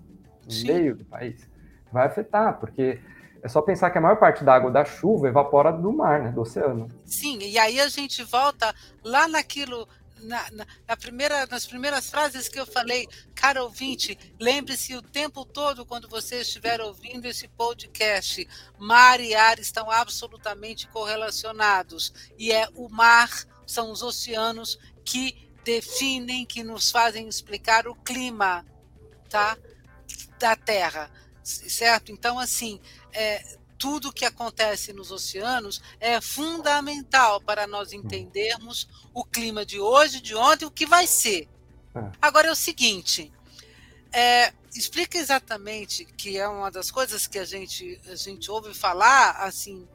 [0.46, 0.68] no Sim.
[0.68, 1.50] meio do país.
[1.92, 3.00] Vai afetar, porque
[3.44, 6.32] é só pensar que a maior parte da água da chuva evapora do mar, né,
[6.32, 6.88] do oceano.
[7.06, 8.74] Sim, e aí a gente volta
[9.04, 9.88] lá naquilo
[10.24, 15.46] na, na, na, primeira, nas primeiras frases que eu falei, cara ouvinte, lembre-se o tempo
[15.46, 22.68] todo quando você estiver ouvindo esse podcast, mar e ar estão absolutamente correlacionados e é
[22.76, 23.30] o mar,
[23.66, 28.66] são os oceanos que definem, que nos fazem explicar o clima,
[29.30, 29.58] tá,
[30.40, 31.10] da Terra,
[31.44, 32.12] certo?
[32.12, 32.80] Então assim,
[33.14, 40.22] é, tudo que acontece nos oceanos é fundamental para nós entendermos o clima de hoje,
[40.22, 41.50] de ontem, o que vai ser.
[41.96, 42.12] É.
[42.22, 43.32] Agora é o seguinte,
[44.12, 49.32] é, explica exatamente que é uma das coisas que a gente a gente ouve falar
[49.38, 49.88] assim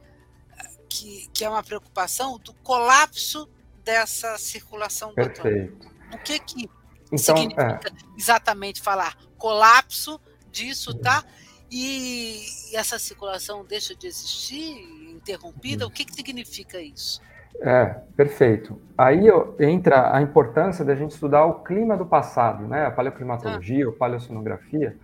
[0.89, 3.47] que, que é uma preocupação do colapso
[3.83, 5.87] dessa circulação Perfeito.
[6.13, 6.69] O que que
[7.11, 8.17] então, significa é.
[8.17, 10.19] exatamente falar colapso
[10.51, 11.23] disso, tá?
[11.71, 15.85] E essa circulação deixa de existir, interrompida?
[15.85, 17.21] O que, que significa isso?
[17.59, 18.79] É, perfeito.
[18.97, 19.25] Aí
[19.59, 22.85] entra a importância da gente estudar o clima do passado, né?
[22.85, 23.87] A paleoclimatologia, ah.
[23.87, 24.95] ou paleoceanografia,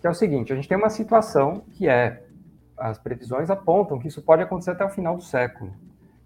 [0.00, 2.22] que é o seguinte: a gente tem uma situação que é,
[2.76, 5.72] as previsões apontam que isso pode acontecer até o final do século.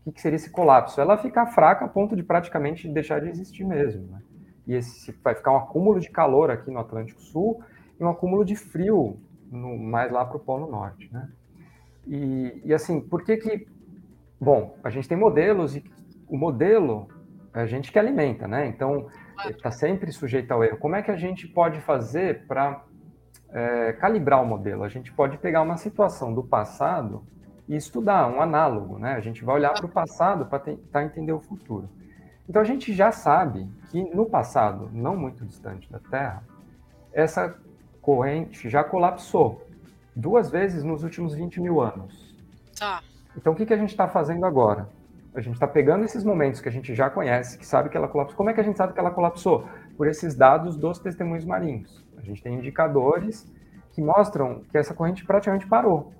[0.04, 1.00] O que, seria esse colapso?
[1.00, 4.22] Ela ficar fraca a ponto de praticamente deixar de existir mesmo, né?
[4.66, 7.62] E esse vai ficar um acúmulo de calor aqui no Atlântico Sul
[7.98, 9.18] e um acúmulo de frio
[9.54, 11.28] no, mais lá para o Polo Norte, né?
[12.06, 13.66] E, e, assim, por que que...
[14.40, 15.84] Bom, a gente tem modelos e
[16.28, 17.08] o modelo
[17.54, 18.66] é a gente que alimenta, né?
[18.66, 19.06] Então,
[19.46, 20.76] está sempre sujeito ao erro.
[20.78, 22.82] Como é que a gente pode fazer para
[23.50, 24.82] é, calibrar o modelo?
[24.82, 27.24] A gente pode pegar uma situação do passado
[27.68, 29.14] e estudar um análogo, né?
[29.14, 31.88] A gente vai olhar para o passado para tentar entender o futuro.
[32.46, 36.42] Então, a gente já sabe que no passado, não muito distante da Terra,
[37.12, 37.56] essa
[38.04, 39.66] corrente já colapsou
[40.14, 42.36] duas vezes nos últimos 20 mil anos.
[42.78, 43.02] Tá.
[43.36, 44.88] Então, o que, que a gente está fazendo agora?
[45.34, 48.06] A gente está pegando esses momentos que a gente já conhece, que sabe que ela
[48.06, 48.36] colapsou.
[48.36, 49.66] Como é que a gente sabe que ela colapsou?
[49.96, 52.04] Por esses dados dos testemunhos marinhos.
[52.16, 53.50] A gente tem indicadores
[53.92, 56.12] que mostram que essa corrente praticamente parou.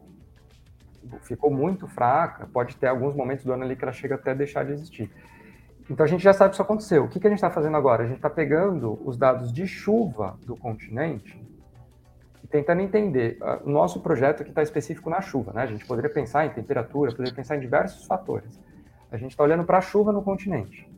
[1.21, 4.65] Ficou muito fraca, pode ter alguns momentos do ano ali que ela chega até deixar
[4.65, 5.11] de existir.
[5.89, 7.05] Então a gente já sabe que isso aconteceu.
[7.05, 8.05] O que, que a gente está fazendo agora?
[8.05, 11.45] A gente está pegando os dados de chuva do continente
[12.55, 13.37] tentando entender.
[13.41, 15.63] Ah, o nosso projeto aqui está específico na chuva, né?
[15.63, 18.61] A gente poderia pensar em temperatura, poderia pensar em diversos fatores.
[19.11, 20.89] A gente está olhando para a chuva no continente.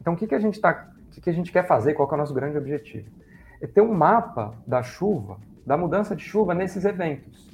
[0.00, 1.94] Então, o que, que a gente está, o que, que a gente quer fazer?
[1.94, 3.10] Qual é o nosso grande objetivo?
[3.60, 7.50] É ter um mapa da chuva, da mudança de chuva nesses eventos.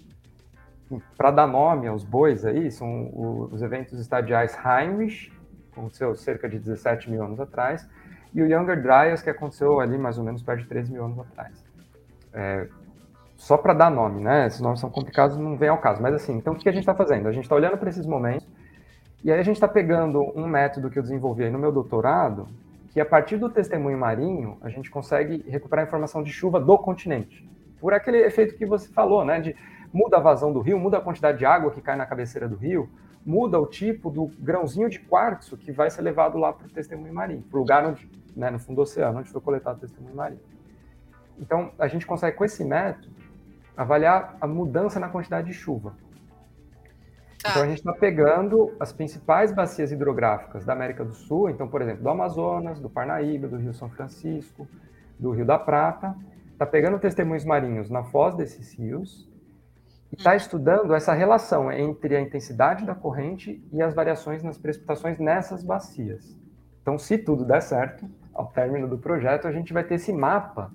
[1.17, 3.11] Para dar nome aos bois aí, são
[3.51, 7.89] os eventos estadiais Heinrich, que aconteceu cerca de 17 mil anos atrás,
[8.35, 11.19] e o Younger Dryas, que aconteceu ali mais ou menos perto de 13 mil anos
[11.21, 11.65] atrás.
[12.35, 12.69] É,
[13.37, 14.47] só para dar nome, né?
[14.47, 16.01] Esses nomes são complicados, não vem ao caso.
[16.03, 17.29] Mas assim, então o que a gente está fazendo?
[17.29, 18.47] A gente está olhando para esses momentos
[19.23, 22.49] e aí a gente está pegando um método que eu desenvolvi no meu doutorado,
[22.93, 27.49] que a partir do testemunho marinho a gente consegue recuperar informação de chuva do continente,
[27.79, 29.41] por aquele efeito que você falou, né?
[29.41, 29.57] De
[29.93, 32.57] muda a vazão do rio, muda a quantidade de água que cai na cabeceira do
[32.57, 32.89] rio,
[33.25, 37.13] muda o tipo do grãozinho de quartzo que vai ser levado lá para o testemunho
[37.13, 40.15] marinho, para o lugar onde, né, no fundo do oceano, onde foi coletado o testemunho
[40.15, 40.41] marinho.
[41.39, 43.09] Então, a gente consegue, com esse método,
[43.77, 45.95] avaliar a mudança na quantidade de chuva.
[47.43, 47.51] Tá.
[47.51, 51.83] Então, a gente está pegando as principais bacias hidrográficas da América do Sul, então, por
[51.83, 54.67] exemplo, do Amazonas, do Parnaíba, do Rio São Francisco,
[55.19, 56.17] do Rio da Prata,
[56.53, 59.31] está pegando testemunhos marinhos na foz desses rios
[60.11, 65.19] e está estudando essa relação entre a intensidade da corrente e as variações nas precipitações
[65.19, 66.37] nessas bacias.
[66.81, 70.73] Então, se tudo der certo, ao término do projeto, a gente vai ter esse mapa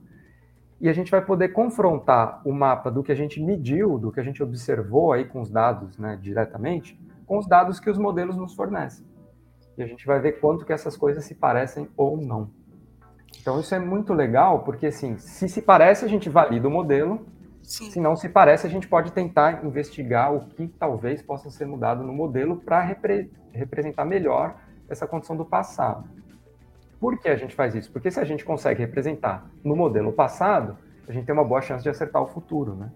[0.81, 4.19] e a gente vai poder confrontar o mapa do que a gente mediu, do que
[4.19, 8.35] a gente observou aí com os dados né, diretamente, com os dados que os modelos
[8.35, 9.05] nos fornecem.
[9.77, 12.49] E a gente vai ver quanto que essas coisas se parecem ou não.
[13.39, 17.27] Então isso é muito legal, porque assim, se se parece, a gente valida o modelo,
[17.61, 17.91] Sim.
[17.91, 22.03] se não se parece, a gente pode tentar investigar o que talvez possa ser mudado
[22.03, 24.55] no modelo para repre representar melhor
[24.89, 26.09] essa condição do passado.
[27.01, 27.91] Por que a gente faz isso?
[27.91, 31.81] Porque se a gente consegue representar no modelo passado, a gente tem uma boa chance
[31.81, 32.91] de acertar o futuro, né?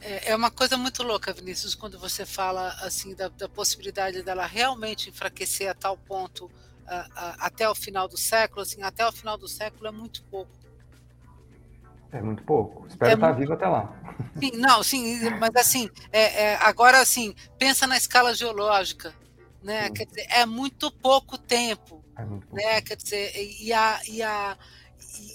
[0.00, 4.44] É, é uma coisa muito louca, Vinícius, quando você fala assim da, da possibilidade dela
[4.44, 6.50] realmente enfraquecer a tal ponto
[7.38, 8.62] até o final do século.
[8.62, 10.50] Assim, até o final do século é muito pouco.
[12.10, 12.86] É muito pouco.
[12.88, 13.38] Espero é estar muito...
[13.38, 13.94] vivo até lá.
[14.38, 19.14] Sim, não, sim, mas assim, é, é, agora assim, pensa na escala geológica,
[19.62, 19.90] né?
[19.90, 22.04] Quer dizer, é muito pouco tempo.
[22.16, 22.82] É né?
[22.82, 24.58] Quer dizer, e a, e, a,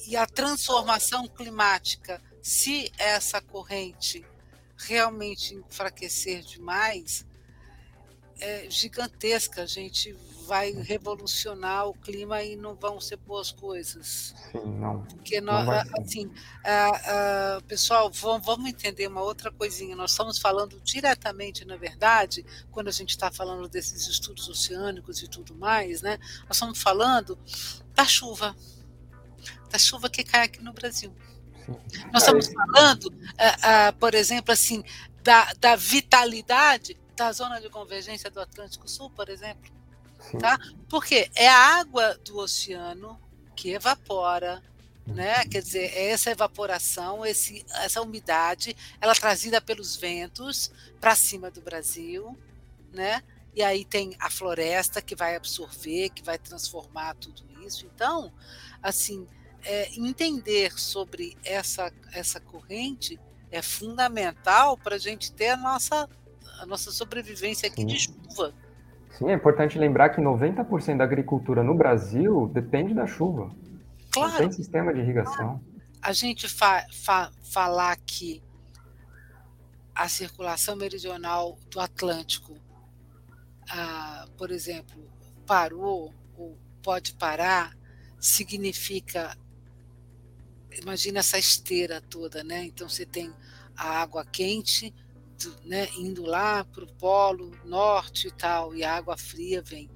[0.07, 4.25] e a transformação climática, se essa corrente
[4.77, 7.25] realmente enfraquecer demais,
[8.39, 9.63] é gigantesca.
[9.63, 10.15] A gente
[10.47, 14.33] vai revolucionar o clima e não vão ser boas coisas.
[14.51, 15.01] Sim, não.
[15.03, 16.31] Porque nós, não assim,
[17.67, 19.95] pessoal, vamos, vamos entender uma outra coisinha.
[19.95, 25.27] Nós estamos falando diretamente, na verdade, quando a gente está falando desses estudos oceânicos e
[25.27, 26.17] tudo mais, né?
[26.47, 27.37] Nós estamos falando
[27.93, 28.55] da chuva,
[29.69, 31.13] da chuva que cai aqui no Brasil.
[32.13, 33.13] Nós estamos falando,
[33.99, 34.83] por exemplo, assim,
[35.21, 39.76] da, da vitalidade da zona de convergência do Atlântico Sul, por exemplo.
[40.39, 40.59] Tá?
[40.89, 43.19] Porque é a água do oceano
[43.55, 44.61] que evapora,
[45.05, 45.41] né?
[45.41, 45.49] Uhum.
[45.49, 51.61] Quer dizer, é essa evaporação, esse, essa umidade, ela trazida pelos ventos para cima do
[51.61, 52.37] Brasil,
[52.93, 53.23] né?
[53.55, 57.89] E aí tem a floresta que vai absorver, que vai transformar tudo isso.
[57.93, 58.31] Então,
[58.83, 59.27] assim,
[59.63, 66.07] é, entender sobre essa, essa corrente é fundamental para a gente ter a nossa,
[66.59, 67.87] a nossa sobrevivência aqui Sim.
[67.87, 68.53] de chuva.
[69.11, 73.49] Sim, é importante lembrar que 90% da agricultura no Brasil depende da chuva.
[74.11, 74.31] Claro.
[74.31, 75.61] Não tem sistema de irrigação.
[76.01, 78.43] A gente fa fa falar que
[79.95, 82.55] a circulação meridional do Atlântico,
[83.69, 85.01] ah, por exemplo,
[85.45, 87.75] parou ou pode parar,
[88.19, 89.35] significa
[90.79, 92.65] imagina essa esteira toda, né?
[92.65, 93.33] Então você tem
[93.75, 94.93] a água quente
[95.63, 99.89] né, indo lá para o polo norte e tal, e a água fria vem.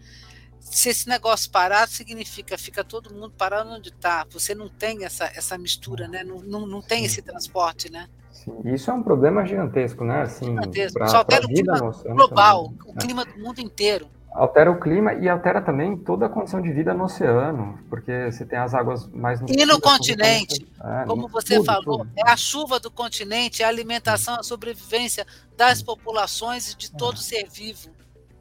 [0.60, 4.26] Se esse negócio parar, significa fica todo mundo parado onde está.
[4.30, 6.24] Você não tem essa, essa mistura, né?
[6.24, 8.08] não, não, não tem esse transporte, né?
[8.32, 10.22] Sim, isso é um problema gigantesco, né?
[10.22, 10.98] Assim, gigantesco.
[10.98, 12.94] Pra, Só altera o clima global, também.
[12.94, 14.08] o clima do mundo inteiro.
[14.34, 18.46] Altera o clima e altera também toda a condição de vida no oceano, porque você
[18.46, 19.41] tem as águas mais...
[19.41, 22.12] No e no continente, é, como você tudo, falou, tudo.
[22.15, 27.17] é a chuva do continente, é a alimentação, a sobrevivência das populações e de todo
[27.17, 27.89] ser vivo.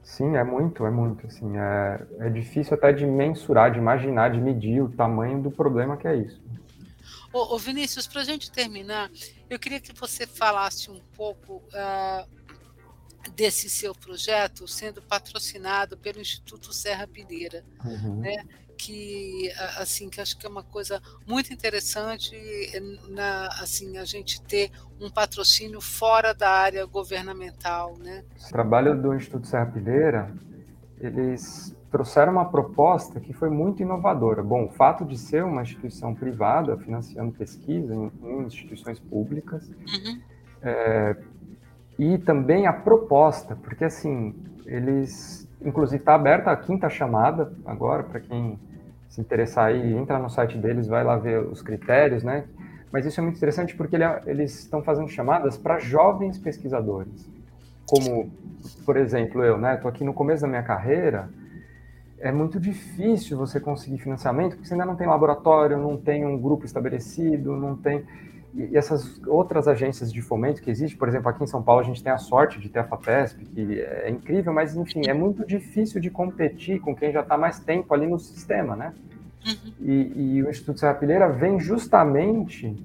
[0.05, 1.27] Sim, é muito, é muito.
[1.27, 5.97] Assim, é, é difícil até de mensurar, de imaginar, de medir o tamanho do problema
[5.97, 6.41] que é isso.
[7.33, 9.11] Ô, ô Vinícius, para a gente terminar,
[9.49, 11.63] eu queria que você falasse um pouco...
[11.75, 12.40] Uh,
[13.35, 18.21] desse seu projeto sendo patrocinado pelo Instituto Serra Pilheira, uhum.
[18.21, 18.45] né?
[18.83, 22.35] que assim que acho que é uma coisa muito interessante
[23.11, 28.25] na assim a gente ter um patrocínio fora da área governamental, né?
[28.47, 30.35] O trabalho do Instituto Serra Pilheira,
[30.99, 34.43] eles trouxeram uma proposta que foi muito inovadora.
[34.43, 40.21] Bom, o fato de ser uma instituição privada financiando pesquisa em, em instituições públicas uhum.
[40.63, 41.17] é,
[42.01, 44.35] e também a proposta, porque assim,
[44.65, 48.59] eles, inclusive está aberta a quinta chamada agora, para quem
[49.09, 52.45] se interessar aí, entra no site deles, vai lá ver os critérios, né?
[52.91, 57.29] mas isso é muito interessante porque ele, eles estão fazendo chamadas para jovens pesquisadores.
[57.87, 58.31] Como,
[58.85, 59.75] por exemplo, eu, né?
[59.75, 61.29] Estou aqui no começo da minha carreira,
[62.19, 66.39] é muito difícil você conseguir financiamento, porque você ainda não tem laboratório, não tem um
[66.39, 68.05] grupo estabelecido, não tem.
[68.53, 71.85] E essas outras agências de fomento que existem, por exemplo, aqui em São Paulo a
[71.85, 75.47] gente tem a sorte de ter a FAPESP, que é incrível, mas enfim, é muito
[75.47, 78.93] difícil de competir com quem já está mais tempo ali no sistema, né?
[79.47, 79.73] Uhum.
[79.81, 82.77] E, e, o Instituto Serra Pilheira vem justamente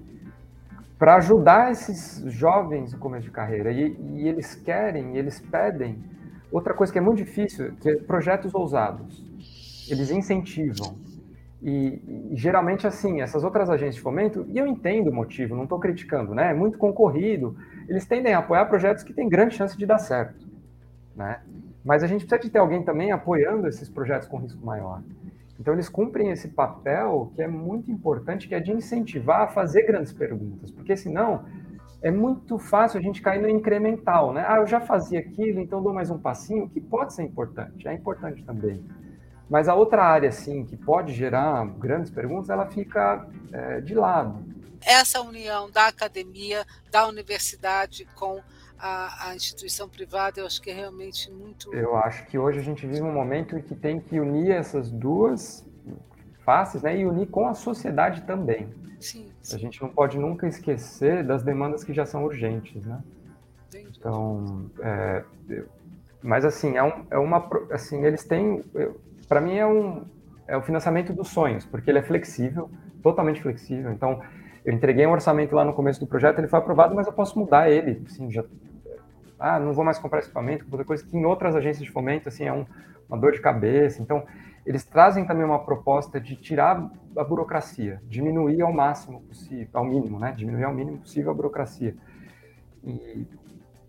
[0.98, 3.72] para ajudar esses jovens no começo de carreira.
[3.72, 5.98] E, e, eles querem, eles pedem
[6.52, 9.24] outra coisa que é muito difícil, que é projetos ousados.
[9.90, 10.96] Eles incentivam.
[11.62, 15.80] E, geralmente, assim, essas outras agências de fomento, e eu entendo o motivo, não estou
[15.80, 16.52] criticando, né?
[16.52, 17.56] É muito concorrido.
[17.88, 20.48] Eles tendem a apoiar projetos que têm grande chance de dar certo,
[21.16, 21.42] né?
[21.84, 25.02] Mas a gente precisa de ter alguém também apoiando esses projetos com risco maior.
[25.60, 29.84] Então, eles cumprem esse papel que é muito importante, que é de incentivar a fazer
[29.84, 31.46] grandes perguntas, porque senão
[32.02, 34.46] é muito fácil a gente cair no incremental, né?
[34.48, 37.94] Ah, eu já fazia aquilo, então dou mais um passinho, que pode ser importante, é
[37.94, 38.84] importante também.
[39.50, 44.44] Mas a outra área, assim, que pode gerar grandes perguntas, ela fica é, de lado.
[44.82, 48.42] Essa união da academia, da universidade com
[48.78, 51.74] a, a, instituição privada, eu acho que é realmente muito.
[51.74, 54.92] Eu acho que hoje a gente vive um momento em que tem que unir essas
[54.92, 55.66] duas
[56.44, 58.70] faces, né, e unir com a sociedade também.
[59.00, 59.56] Sim, sim.
[59.56, 63.02] A gente não pode nunca esquecer das demandas que já são urgentes, né?
[63.74, 65.24] Então, é,
[66.22, 68.64] mas assim é, um, é uma, assim eles têm,
[69.28, 70.06] para mim é um
[70.48, 72.70] é o financiamento dos sonhos, porque ele é flexível,
[73.02, 73.92] totalmente flexível.
[73.92, 74.22] Então,
[74.64, 77.38] eu entreguei um orçamento lá no começo do projeto, ele foi aprovado, mas eu posso
[77.40, 78.44] mudar ele, assim, já
[79.40, 82.46] ah, não vou mais comprar equipamento, outra coisa que em outras agências de fomento, assim,
[82.46, 82.66] é um,
[83.08, 84.02] uma dor de cabeça.
[84.02, 84.24] Então,
[84.66, 90.20] eles trazem também uma proposta de tirar a burocracia, diminuir ao máximo possível, ao mínimo,
[90.20, 90.34] né?
[90.36, 91.96] Diminuir ao mínimo possível a burocracia.
[92.84, 93.28] E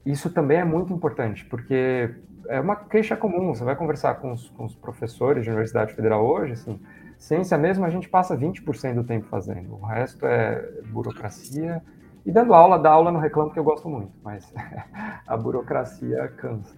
[0.04, 2.14] isso também é muito importante, porque
[2.48, 3.54] é uma queixa comum.
[3.54, 6.80] Você vai conversar com os, com os professores de Universidade Federal hoje, assim,
[7.18, 11.82] ciência mesmo a gente passa 20% do tempo fazendo, o resto é burocracia
[12.24, 14.52] e dando aula, dar aula no reclamo que eu gosto muito, mas
[15.26, 16.74] a burocracia cansa.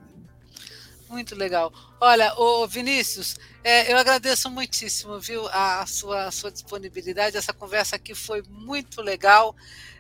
[1.09, 1.73] Muito legal.
[1.99, 7.37] Olha, o Vinícius, é, eu agradeço muitíssimo, viu, a, sua, a sua disponibilidade.
[7.37, 9.57] Essa conversa aqui foi muito legal.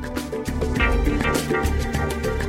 [0.03, 2.42] Música